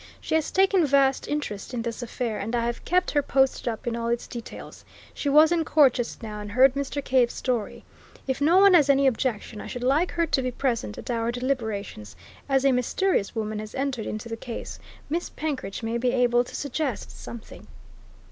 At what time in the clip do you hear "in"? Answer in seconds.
1.75-1.83, 3.85-3.95, 5.51-5.63